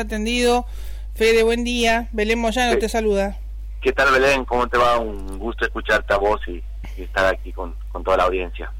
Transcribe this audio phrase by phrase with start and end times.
[0.00, 0.64] atendido.
[1.14, 2.08] Fede, buen día.
[2.12, 3.36] Belén Moyano te saluda.
[3.82, 4.46] ¿Qué tal, Belén?
[4.46, 4.98] ¿Cómo te va?
[4.98, 6.62] Un gusto escucharte a vos y,
[6.96, 8.72] estar aquí con, toda la audiencia.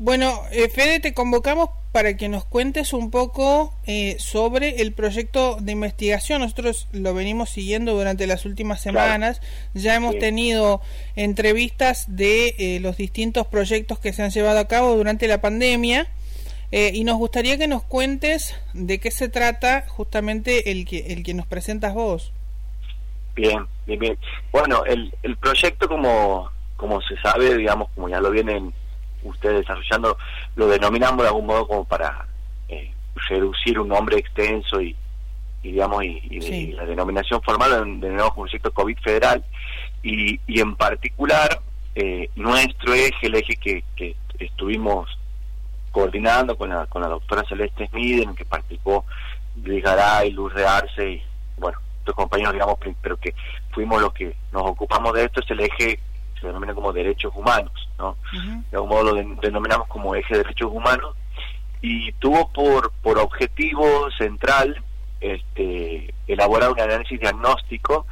[0.00, 5.58] Bueno, eh, Fede, te convocamos para que nos cuentes un poco eh, sobre el proyecto
[5.60, 6.40] de investigación.
[6.40, 9.40] Nosotros lo venimos siguiendo durante las últimas semanas.
[9.74, 10.80] Ya hemos tenido
[11.14, 16.08] entrevistas de eh, los distintos proyectos que se han llevado a cabo durante la pandemia.
[16.72, 21.24] Eh, y nos gustaría que nos cuentes de qué se trata justamente el que, el
[21.24, 22.32] que nos presentas vos.
[23.34, 24.18] Bien, bien, bien.
[24.52, 28.72] Bueno, el, el proyecto, como, como se sabe, digamos, como ya lo vienen
[29.24, 30.16] ustedes desarrollando,
[30.54, 32.26] lo denominamos de algún modo como para
[32.68, 32.92] eh,
[33.28, 34.94] reducir un nombre extenso y,
[35.62, 39.44] digamos, y, la denominación formal del nuevo proyecto COVID federal.
[40.02, 41.60] Y, y en particular,
[41.96, 45.08] eh, nuestro eje, el eje que, que estuvimos
[45.90, 49.04] coordinando con la, con la doctora Celeste Smith, en que participó
[49.62, 51.22] Luis Garay, Luz de Arce y,
[51.58, 53.34] bueno, otros compañeros, digamos, pero que
[53.70, 56.00] fuimos los que nos ocupamos de esto, es el eje,
[56.40, 58.16] se denomina como derechos humanos, ¿no?
[58.70, 61.14] De algún modo lo denominamos como eje de derechos humanos,
[61.82, 64.82] y tuvo por, por objetivo central
[65.20, 68.06] este, elaborar un análisis diagnóstico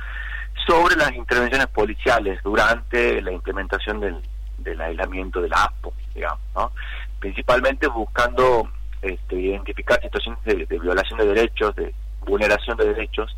[0.67, 4.21] sobre las intervenciones policiales durante la implementación del,
[4.59, 6.73] del aislamiento del ASPO, digamos, ¿no?
[7.19, 8.71] Principalmente buscando
[9.03, 11.95] este, identificar situaciones de, violación de derechos, de
[12.27, 13.37] vulneración de derechos,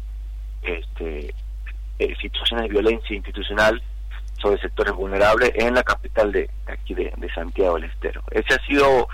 [0.63, 1.35] este,
[1.99, 3.83] eh, situaciones de violencia institucional
[4.41, 8.23] sobre sectores vulnerables en la capital de aquí de, Santiago del Estero.
[8.31, 9.09] Ese ha sido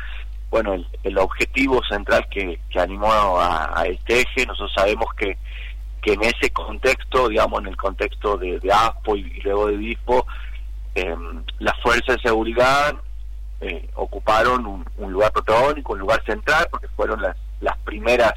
[0.50, 4.46] bueno el, objetivo central que, animó a, este eje.
[4.46, 5.36] Nosotros sabemos que,
[6.00, 10.26] que en ese contexto, digamos en el contexto de, ASPO y, luego de DISPO,
[10.94, 11.16] eh,
[11.58, 12.94] las fuerzas de seguridad
[13.60, 18.34] eh, ocuparon un, lugar protagónico, un lugar central, porque fueron las, las primeras,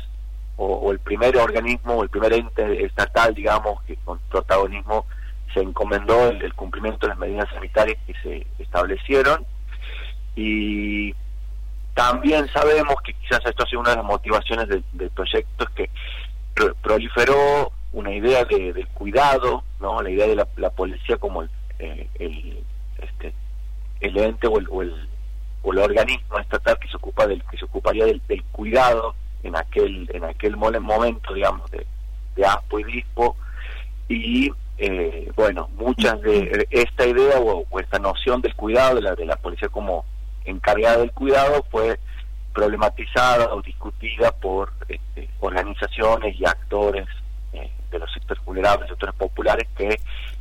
[0.58, 5.06] o, el primer organismo, o el primer ente estatal, digamos, que con protagonismo
[5.54, 9.46] se encomendó el, cumplimiento de las medidas sanitarias que se establecieron.
[10.36, 11.14] Y
[11.94, 15.90] también sabemos que quizás esto ha sido una de las motivaciones del, proyecto, es que
[16.82, 21.50] proliferó una idea de, del cuidado, no la idea de la, policía como el,
[21.80, 22.64] eh, el
[23.02, 23.34] este,
[24.02, 25.10] el ente o el, o el
[25.64, 28.22] organismo estatal que se ocupa del que se ocuparía del,
[28.52, 31.86] cuidado en aquel en aquel momento digamos de,
[32.36, 33.36] de ASPO y DISPO
[34.08, 39.26] y eh, bueno muchas de esta idea o, esta noción del cuidado de la de
[39.26, 40.06] la policía como
[40.46, 42.00] encargada del cuidado fue
[42.54, 47.08] problematizada o discutida por este, organizaciones y actores
[47.54, 50.00] eh, de los sectores vulnerables sectores populares que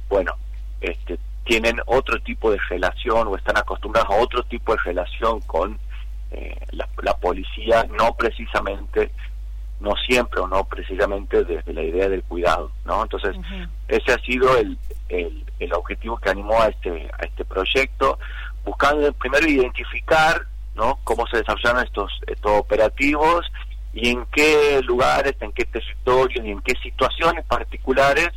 [0.09, 0.35] bueno
[0.81, 1.19] este
[1.49, 5.79] tienen otro tipo de relación o están acostumbrados a otro tipo de relación con
[6.31, 9.11] eh, la, policía, no precisamente,
[9.81, 13.03] no siempre o no precisamente desde la idea del cuidado, ¿no?
[13.03, 13.35] Entonces,
[13.89, 18.19] ese ha sido el, el, objetivo que animó a este, a este proyecto,
[18.63, 20.43] buscando primero identificar,
[20.75, 20.99] ¿no?
[21.03, 23.51] Cómo se desarrollan estos, estos operativos
[23.95, 28.29] y en qué lugares, en qué territorios y en qué situaciones particulares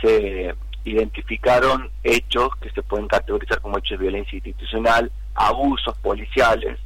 [0.00, 0.54] se
[0.84, 6.78] identificaron hechos que se pueden categorizar como hechos de violencia institucional, abusos policiales,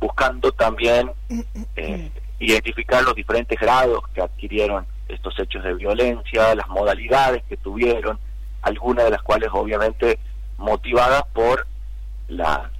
[0.00, 1.10] buscando también
[1.76, 8.18] eh, identificar los diferentes grados que adquirieron estos hechos de violencia, las modalidades que tuvieron,
[8.62, 10.18] algunas de las cuales obviamente
[10.58, 11.66] motivadas por
[12.28, 12.70] la,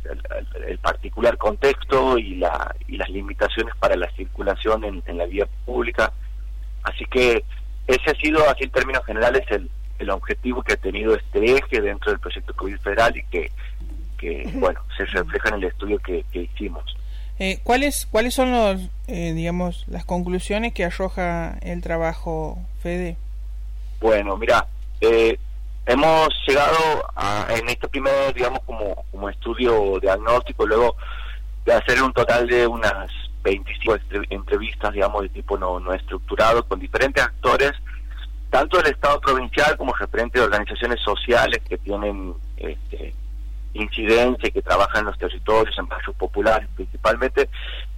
[0.66, 5.46] el, particular contexto y, la, y las limitaciones para la circulación en, en la vía
[5.64, 6.12] pública.
[6.82, 7.44] Así que
[7.86, 11.80] ese ha sido, así en términos generales, el, el objetivo que ha tenido este eje
[11.80, 13.50] dentro del proyecto COVID federal y que,
[14.16, 16.96] que bueno, se refleja en el estudio que, hicimos.
[17.38, 23.16] Eh, ¿cuáles, ¿Cuáles son los, eh, digamos, las conclusiones que arroja el trabajo FEDE?
[24.00, 24.66] Bueno, mira,
[25.00, 25.38] eh,
[25.86, 30.96] hemos llegado a, en este primer, digamos, como, como estudio diagnóstico, luego
[31.64, 33.10] de hacer un total de unas
[33.42, 33.98] 25
[34.30, 37.72] entrevistas, digamos, de tipo no, no estructurado, con diferentes actores
[38.50, 43.14] tanto del Estado provincial como referente de organizaciones sociales que tienen este,
[43.74, 47.48] incidencia y que trabajan en los territorios, en barrios populares principalmente,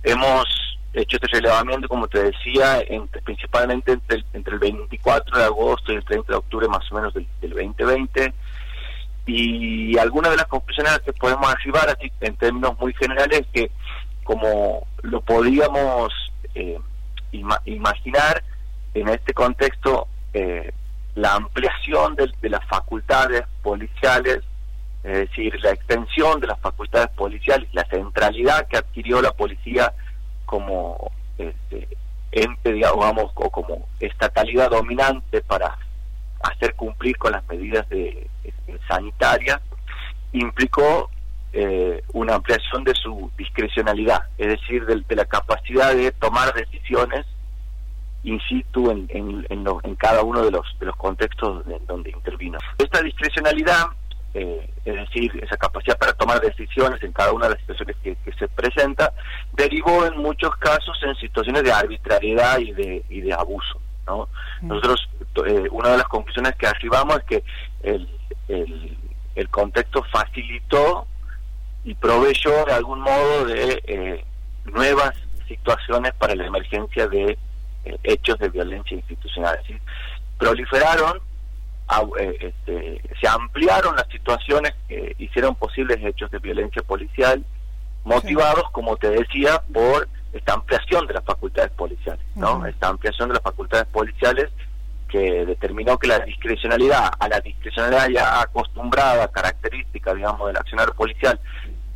[0.02, 0.44] hemos
[0.93, 2.82] hecho este relevamiento, como te decía,
[3.25, 3.93] principalmente
[4.32, 8.35] entre el, 24 de agosto y el 30 de octubre más o menos del, 2020,
[9.26, 13.70] y algunas de las conclusiones que podemos arribar, así en términos muy generales, que
[14.25, 16.12] como lo podíamos
[16.55, 16.79] eh,
[17.31, 18.43] imaginar,
[18.93, 20.73] en este contexto eh,
[21.15, 24.41] la ampliación de, las facultades policiales,
[25.03, 29.93] es decir, la extensión de las facultades policiales, la centralidad que adquirió la policía
[30.47, 31.88] como este,
[32.32, 35.77] ente, digamos, o como estatalidad dominante para
[36.43, 38.29] hacer cumplir con las medidas de,
[38.88, 39.61] sanitarias,
[40.32, 41.11] implicó
[41.53, 47.27] eh, una ampliación de su discrecionalidad, es decir, de, la capacidad de tomar decisiones
[48.22, 52.58] in situ en, en, en, cada uno de los, de los contextos donde intervino.
[52.78, 53.87] Esta discrecionalidad
[54.32, 58.17] eh, es decir, esa capacidad para tomar decisiones en cada una de las situaciones que,
[58.38, 59.12] se presenta,
[59.55, 63.81] derivó en muchos casos en situaciones de arbitrariedad y de, y de abuso.
[64.06, 64.28] ¿no?
[64.61, 64.69] Mm.
[64.69, 65.08] Nosotros,
[65.46, 67.44] eh, una de las conclusiones que arribamos es que
[67.82, 68.08] el,
[69.34, 71.06] el, contexto facilitó
[71.84, 74.25] y proveyó de algún modo de eh,
[74.64, 75.12] nuevas
[75.49, 77.37] situaciones para la emergencia de
[78.03, 79.59] hechos de violencia institucional.
[80.38, 81.21] proliferaron
[82.21, 87.44] eh, este, se ampliaron las situaciones que hicieron posibles hechos de violencia policial,
[88.05, 92.65] motivados, como te decía, por esta ampliación de las facultades policiales, ¿no?
[92.65, 94.50] Esta ampliación de las facultades policiales
[95.09, 101.41] que determinó que la discrecionalidad, a la discrecionalidad ya acostumbrada, característica, digamos, del accionario policial,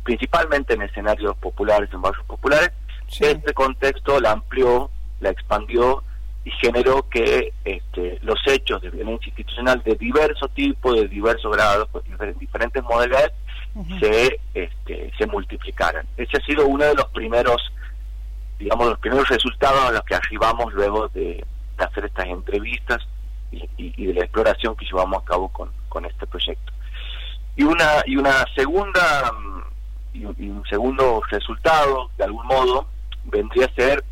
[0.03, 2.71] principalmente en escenarios populares, en barrios populares,
[3.07, 6.03] este contexto la amplió, la expandió
[6.43, 11.89] y generó que este, los hechos de violencia institucional de diverso tipo, de diversos grados,
[11.91, 12.05] pues,
[12.39, 13.31] diferentes modalidades,
[13.99, 16.07] se, este, se multiplicaran.
[16.15, 17.61] Ese ha sido uno de los primeros,
[18.59, 21.43] digamos, los primeros resultados a los que arribamos luego de,
[21.77, 22.99] hacer estas entrevistas
[23.51, 26.71] y, de la exploración que llevamos a cabo con, con este proyecto.
[27.57, 29.31] Y una, y una segunda,
[30.13, 32.87] y un segundo resultado, de algún modo,
[33.25, 34.03] vendría a ser,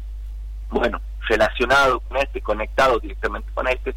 [0.74, 3.96] bueno, relacionado con este, conectado directamente con este,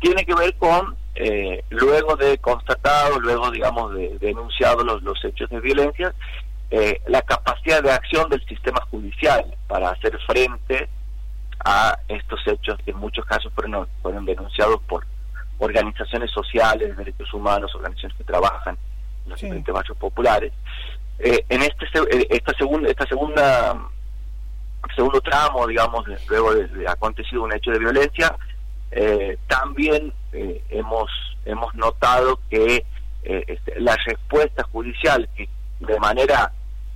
[0.00, 5.48] tiene que ver con, eh, luego de constatado, luego, digamos, de, denunciado los, los hechos
[5.50, 6.14] de violencia,
[6.70, 10.88] eh, la capacidad de acción del sistema judicial para hacer frente
[11.64, 15.06] a estos hechos que en muchos casos fueron, fueron denunciados por
[15.58, 18.76] organizaciones sociales, de derechos humanos, organizaciones que trabajan
[19.24, 20.52] en los diferentes barrios populares.
[21.20, 21.86] Eh, en este
[22.28, 23.88] esta segunda esta segunda
[24.94, 28.36] segundo tramo, digamos, luego de, acontecido un hecho de violencia,
[28.90, 31.10] eh, también eh, hemos
[31.44, 32.84] hemos notado que
[33.22, 35.48] eh, este, la respuesta judicial, que
[35.80, 36.52] de manera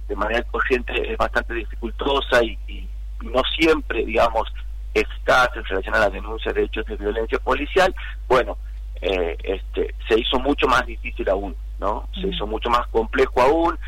[0.09, 2.89] de manera consciente es bastante dificultosa y,
[3.21, 4.49] no siempre, digamos,
[4.95, 7.95] está en relación a la denuncia de hechos de violencia policial,
[8.29, 8.57] bueno,
[9.01, 12.09] este, se hizo mucho más difícil aún, ¿no?
[12.15, 13.79] Se hizo mucho más complejo aún,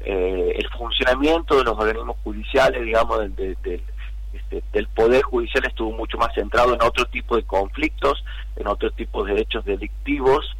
[0.00, 6.18] eh, el funcionamiento de los organismos judiciales, digamos, del, este, del, Poder Judicial estuvo mucho
[6.18, 8.22] más centrado en otro tipo de conflictos,
[8.56, 10.56] en otro tipo de hechos delictivos,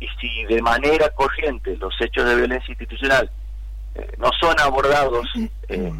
[0.00, 3.30] y si de manera corriente los hechos de violencia institucional
[3.94, 5.26] eh, no son abordados
[5.68, 5.92] eh,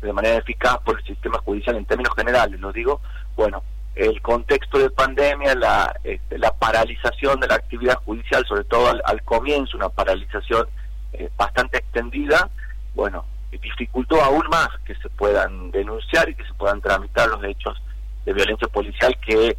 [0.00, 3.00] de manera eficaz por el sistema judicial en términos generales, lo digo,
[3.36, 3.62] bueno,
[3.94, 9.22] el contexto de pandemia, la, este, la paralización de la actividad judicial, sobre todo al
[9.22, 10.66] comienzo, una paralización
[11.12, 12.50] eh, bastante extendida,
[12.94, 17.80] bueno, dificultó aún más que se puedan denunciar y que se puedan tramitar los hechos
[18.24, 19.56] de violencia policial que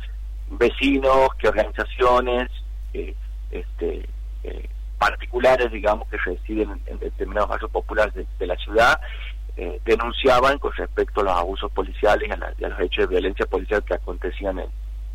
[0.50, 2.50] vecinos, que organizaciones,
[3.52, 4.08] este,
[4.44, 9.00] eh, particulares, digamos, que residen en, determinados barrios populares de, la ciudad,
[9.58, 13.84] eh, denunciaban con respecto a los abusos policiales y a, los hechos de violencia policial
[13.84, 14.70] que acontecían en,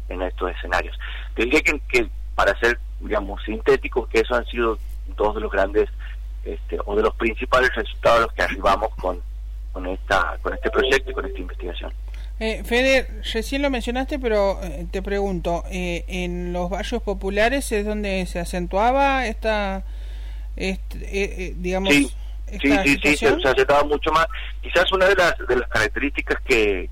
[0.08, 0.96] en estos escenarios.
[1.36, 4.78] Diría que, que, para ser, digamos, sintético, que eso han sido
[5.16, 5.88] dos de los grandes
[6.48, 9.20] este, o de los principales resultados a los que arribamos con,
[9.72, 11.92] con, esta, con este proyecto y con esta investigación.
[12.40, 17.84] Eh, Fede, recién lo mencionaste, pero eh, te pregunto, eh, ¿en los barrios populares es
[17.84, 19.84] donde se acentuaba esta,
[20.56, 22.10] este, eh, digamos, sí,
[22.62, 24.26] sí, sí, se, acentuaba mucho más.
[24.62, 26.88] Quizás una de las, de las características que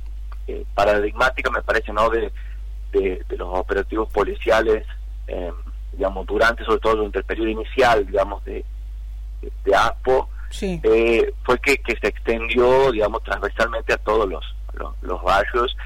[0.74, 2.30] paradigmáticas me parece, ¿no?, de,
[2.92, 4.86] de, de los operativos policiales,
[5.92, 8.64] digamos, durante, sobre todo durante el periodo inicial, digamos, de,
[9.64, 10.28] de ASPO
[10.60, 14.44] eh, fue que, que se extendió, digamos, transversalmente a todos los,
[15.02, 15.76] los, barrios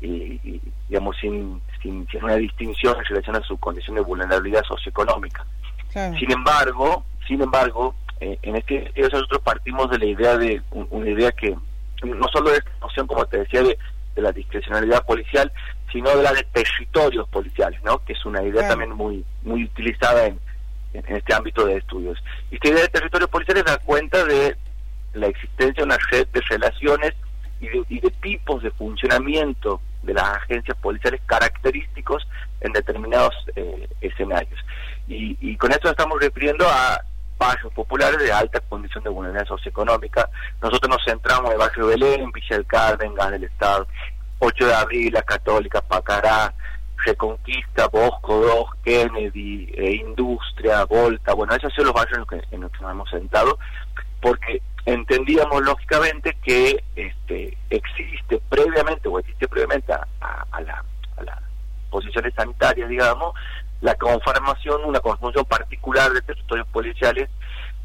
[0.00, 5.44] y, digamos, sin, sin, una distinción en relación a su condición de vulnerabilidad socioeconómica.
[5.90, 11.30] Sin embargo, sin embargo, eh, en este nosotros partimos de la idea de una idea
[11.32, 11.56] que
[12.02, 13.78] no solo de esta noción, como te decía, de,
[14.16, 15.50] la discrecionalidad policial,
[15.92, 17.98] sino de la de territorios policiales, ¿no?
[18.04, 20.38] Que es una idea también muy muy utilizada en,
[20.94, 22.22] en este ámbito de estudios.
[22.50, 24.56] Y esta idea de territorios policiales da cuenta de
[25.12, 27.12] la existencia de una red de relaciones
[27.60, 32.26] y de, tipos de funcionamiento de las agencias policiales característicos
[32.60, 34.60] en determinados eh, escenarios.
[35.06, 37.02] Y, con esto estamos refiriendo a
[37.38, 40.28] barrios populares de alta condición de vulnerabilidad socioeconómica.
[40.62, 43.86] Nosotros nos centramos en el barrio Belén, Villa del Carmen, Gas del Estado,
[44.38, 46.52] 8 de abril, La Católica, Pacará,
[47.04, 52.80] Reconquista, Bosco 2, Kennedy, eh, Industria, Volta, bueno, esos son los barrios en los que,
[52.80, 53.58] nos hemos sentado,
[54.20, 60.84] porque entendíamos lógicamente que este, existe previamente, o existe previamente a, a, a las
[61.90, 63.34] posiciones sanitarias, digamos,
[63.80, 67.28] la conformación, una conformación particular de territorios policiales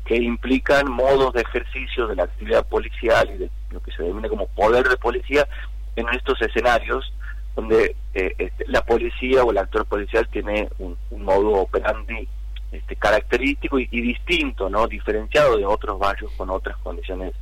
[0.05, 4.29] que implican modos de ejercicio de la actividad policial y de lo que se denomina
[4.29, 5.47] como poder de policía
[5.95, 7.13] en estos escenarios
[7.59, 12.27] donde eh, este, la policía o el actor policial tiene un, modo operandi
[12.71, 17.33] este, característico y, distinto, no diferenciado de otros barrios con otras condiciones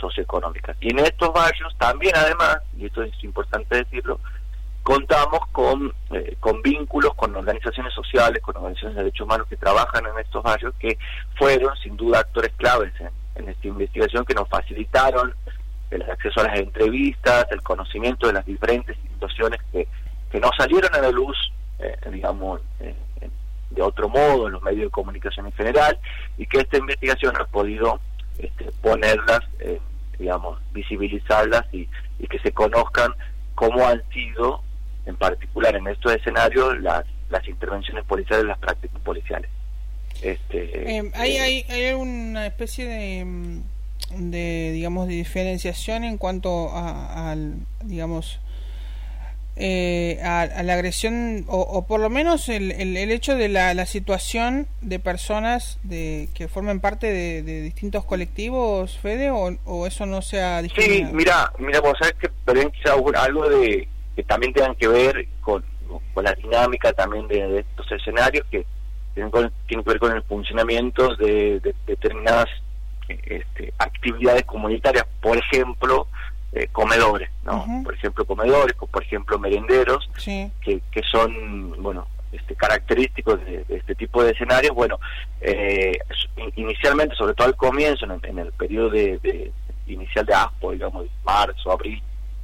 [0.00, 0.76] socioeconómicas.
[0.80, 4.20] Y en estos barrios también, además, y esto es importante decirlo,
[4.82, 10.06] contamos con, eh, con vínculos con organizaciones sociales, con organizaciones de derechos humanos que trabajan
[10.06, 10.96] en estos barrios, que
[11.36, 12.92] fueron sin duda actores claves
[13.34, 15.34] en esta investigación, que nos facilitaron
[15.90, 19.88] el acceso a las entrevistas, el conocimiento de las diferentes situaciones que,
[20.30, 21.36] que no salieron a la luz,
[21.78, 22.94] eh, digamos, eh,
[23.70, 25.98] de otro modo en los medios de comunicación en general,
[26.36, 28.00] y que esta investigación ha podido
[28.38, 29.80] este, ponerlas, eh,
[30.18, 33.12] digamos, visibilizarlas y, y que se conozcan
[33.54, 34.62] cómo han sido,
[35.06, 39.50] en particular en estos escenarios, las, las intervenciones policiales, las prácticas policiales.
[40.22, 43.62] Este, hay, hay, hay una especie de mm,
[44.16, 48.40] de digamos de diferenciación en cuanto a, al digamos
[49.56, 54.68] eh, a, la agresión o, por lo menos el, el, hecho de la, la, situación
[54.82, 60.62] de personas de que formen parte de, distintos colectivos Fede o, eso no se ha
[60.62, 65.26] sí mira mira vos sabes que pero quizá algo de que también tengan que ver
[65.40, 65.64] con,
[66.14, 68.64] con la dinámica también de, estos escenarios que
[69.14, 69.32] tienen,
[69.66, 72.48] tienen que ver con el funcionamiento de determinadas
[73.08, 76.08] este, actividades comunitarias, por ejemplo,
[76.52, 77.64] eh, comedores, ¿no?
[77.84, 80.50] Por ejemplo, comedores, por ejemplo, merenderos, que,
[80.90, 84.74] que son, bueno, este, característicos de, este tipo de escenarios.
[84.74, 84.98] Bueno,
[85.40, 85.98] eh,
[86.56, 89.52] inicialmente, sobre todo al comienzo, en, el periodo de,
[89.86, 92.02] inicial de ASPO, digamos, marzo, abril,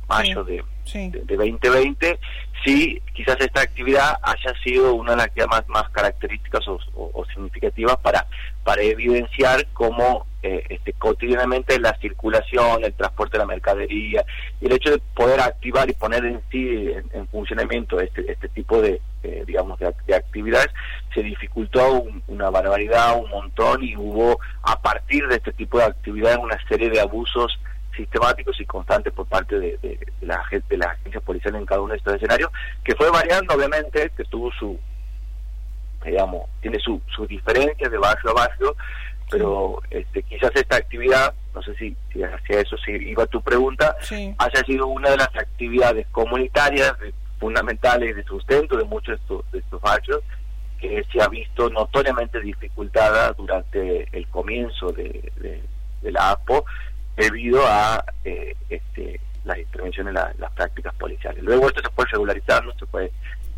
[0.08, 2.18] mayo de, de, 2020,
[2.64, 7.24] sí, quizás esta actividad haya sido una de las actividades más, más características o, o
[7.26, 8.26] significativas para,
[8.64, 14.22] para evidenciar cómo eh, este, cotidianamente la circulación, el transporte de la mercadería,
[14.60, 18.82] y el hecho de poder activar y poner en sí en, funcionamiento este, este tipo
[18.82, 19.00] de,
[19.46, 20.68] digamos, de, actividades,
[21.14, 26.36] se dificultó una barbaridad, un montón, y hubo a partir de este tipo de actividades
[26.36, 27.58] una serie de abusos
[27.96, 31.92] sistemáticos y constantes por parte de, de, la de las agencias policiales en cada uno
[31.92, 32.50] de estos escenarios,
[32.84, 34.78] que fue variando obviamente, que tuvo su
[36.04, 38.76] digamos, tiene sus su diferencias de barrio a barrio,
[39.30, 43.96] pero este, quizás esta actividad, no sé si, si hacia eso si iba tu pregunta,
[44.10, 46.92] haya sido una de las actividades comunitarias
[47.38, 50.20] fundamentales de sustento de muchos de estos, de estos barrios
[50.80, 56.64] que se ha visto notoriamente dificultada durante el comienzo de, de, la APO
[57.16, 61.42] debido a eh, este, las intervenciones, las prácticas policiales.
[61.42, 63.10] Luego esto se puede regularizar, se puede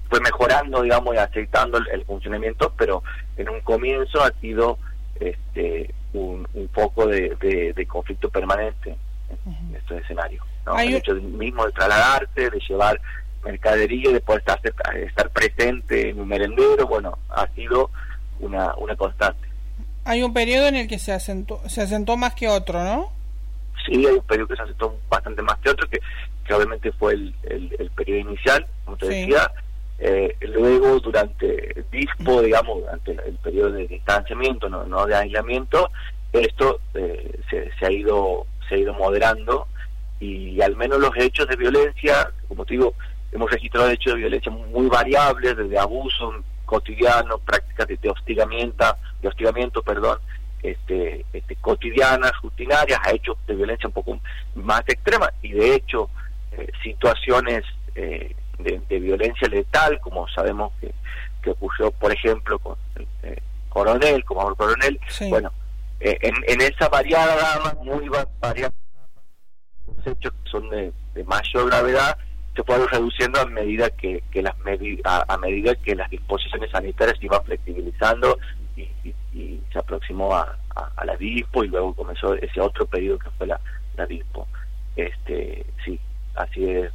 [0.08, 3.02] fue mejorando, digamos, y aceptando el, funcionamiento, pero
[3.36, 4.78] en un comienzo ha sido
[5.20, 7.36] este, un, un foco de,
[7.74, 8.96] de, conflicto permanente
[9.30, 10.44] en, estos escenarios.
[10.64, 10.78] ¿no?
[10.78, 13.00] El hecho mismo de trasladarte, de llevar
[13.44, 14.60] mercadería, de poder estar,
[14.96, 17.90] estar presente en un merendero, bueno, ha sido
[18.40, 19.46] una, una constante.
[20.04, 23.12] Hay un periodo en el que se asentó, se asentó más que otro, ¿no?
[23.84, 26.00] Sí, hay un periodo que se asentó bastante más que otro, que,
[26.44, 29.50] que obviamente fue el, el, periodo inicial, como te decía,
[29.98, 35.90] eh, luego, durante el dispo, digamos, durante el, periodo de distanciamiento, no, no de aislamiento,
[36.32, 39.68] esto eh, se, se, ha ido se ha ido moderando
[40.20, 42.94] y al menos los hechos de violencia, como te digo,
[43.32, 48.84] hemos registrado hechos de violencia muy variables, desde abusos cotidianos, prácticas de, hostigamiento,
[49.22, 50.18] de hostigamiento, perdón,
[50.62, 54.18] este, este, cotidianas, rutinarias, a hechos de violencia un poco
[54.54, 55.30] más extremas.
[55.42, 56.10] Y de hecho
[56.52, 57.62] eh, situaciones
[57.94, 60.92] eh, de, violencia letal, como sabemos que,
[61.42, 65.00] que ocurrió, por ejemplo, con el eh, coronel, como el coronel.
[65.28, 65.52] Bueno,
[66.00, 68.08] eh, en, en, esa variada gama, muy
[68.40, 68.72] variada,
[69.86, 70.92] los hechos que son de,
[71.24, 72.18] mayor gravedad
[72.54, 74.54] se fueron reduciendo a medida que, que las
[75.04, 78.38] a, a, medida que las disposiciones sanitarias se iban flexibilizando
[78.76, 83.46] y, se aproximó a, a, la DISPO y luego comenzó ese otro periodo que fue
[83.46, 83.60] la,
[83.96, 84.46] la DISPO.
[84.96, 86.00] Este, sí,
[86.34, 86.90] así es.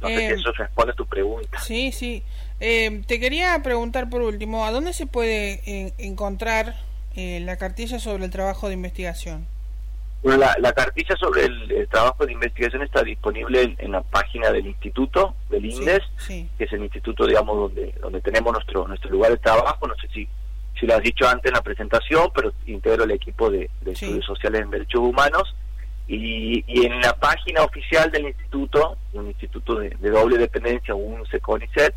[0.00, 1.58] No sé si em, eso responde a tu pregunta.
[1.60, 2.22] Sí, sí.
[2.60, 6.74] Em, te quería preguntar por último, ¿a dónde se puede encontrar
[7.14, 9.46] eh, la cartilla sobre el trabajo de investigación?
[10.22, 15.36] Bueno, la, cartilla sobre el, trabajo de investigación está disponible en, la página del instituto,
[15.50, 19.86] del INDES, que es el instituto, digamos, donde donde tenemos nuestro nuestro lugar de trabajo.
[19.86, 20.28] No sé si
[20.78, 24.62] si lo has dicho antes en la presentación, pero integro el equipo de, estudios sociales
[24.62, 25.54] en derechos humanos.
[26.08, 31.94] Y, y, en la página oficial del instituto, un instituto de, doble dependencia, un SECONICET,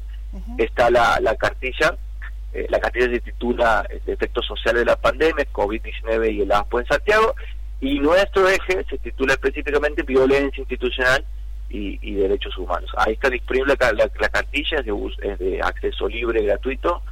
[0.58, 1.96] está la, la cartilla.
[2.54, 6.88] Eh, la cartilla se titula Efectos sociales de la pandemia, COVID-19 y el ASPO en
[6.88, 7.36] Santiago.
[7.82, 11.24] Y nuestro eje se titula específicamente Violencia Institucional
[11.70, 12.89] y, y Derechos Humanos.
[12.98, 17.04] Ahí está disponible la, la, cartilla, de, de acceso libre, gratuito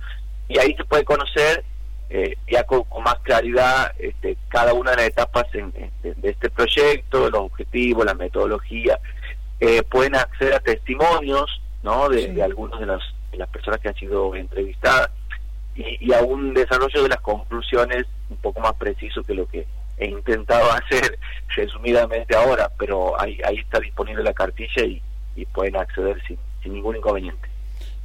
[0.47, 1.63] y ahí se puede conocer
[2.09, 5.91] eh, ya con, más claridad este, cada una de las etapas de,
[6.23, 8.99] este proyecto, los objetivos, la metodología.
[9.59, 12.09] Eh, pueden acceder a testimonios ¿no?
[12.09, 15.09] de, algunas de las, de las personas que han sido entrevistadas
[15.75, 19.65] y, a un desarrollo de las conclusiones un poco más preciso que lo que
[19.97, 21.17] he intentado hacer
[21.55, 25.01] resumidamente ahora, pero ahí, ahí está disponible la cartilla y,
[25.53, 27.46] pueden acceder sin, sin ningún inconveniente.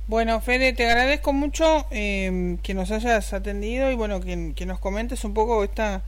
[0.08, 5.24] Bueno, Fede, te agradezco mucho eh, que nos hayas atendido y bueno, que, nos comentes
[5.24, 6.02] un poco esta,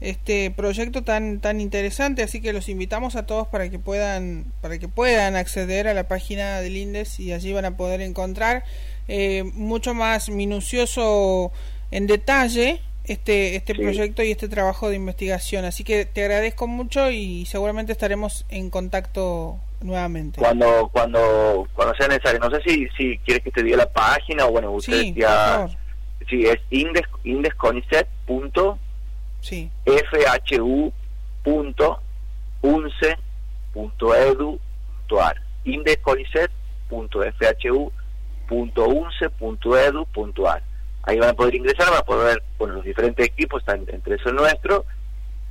[0.00, 4.78] este proyecto tan tan interesante, así que los invitamos a todos para que puedan para
[4.78, 8.64] que puedan acceder a la página del INDES y allí van a poder encontrar
[9.08, 11.52] eh, mucho más minucioso
[11.90, 15.66] en detalle este este proyecto y este trabajo de investigación.
[15.66, 20.40] Así que te agradezco mucho y seguramente estaremos en contacto nuevamente.
[20.40, 22.40] Cuando cuando cuando sea necesario.
[22.40, 25.66] No sé si si quieres que te diga la página o bueno, usted sí, ya
[26.28, 28.08] Sí, es indes, indesconicet.
[28.26, 28.78] Punto,
[29.40, 29.70] sí.
[29.84, 30.92] fhu
[31.42, 32.00] punto
[32.62, 33.18] unce
[33.74, 36.50] punto edu punto ar indesconicet
[36.88, 37.92] punto fhu
[38.48, 40.62] punto unce punto edu punto ar
[41.02, 44.14] ahí van a poder ingresar van a poder ver bueno, los diferentes equipos están entre
[44.14, 44.86] eso el nuestro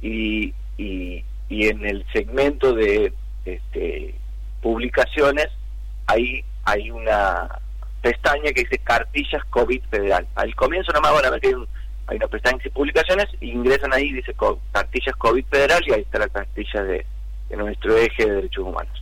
[0.02, 3.14] y, y, y en el segmento de
[3.46, 4.16] este
[4.64, 5.50] publicaciones,
[6.08, 7.48] ahí hay una
[8.02, 10.28] pestaña que dice cartillas COVID federal.
[10.36, 11.54] Al comienzo nomás van a ver que hay,
[12.08, 14.34] hay una pestaña que dice publicaciones, ingresan ahí, dice
[14.72, 17.06] cartillas COVID federal y ahí está la cartilla de,
[17.50, 19.02] de nuestro eje de derechos humanos.